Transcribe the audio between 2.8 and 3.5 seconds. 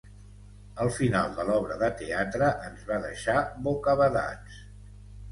va deixar